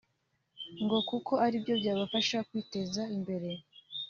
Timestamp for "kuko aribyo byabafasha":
1.09-2.37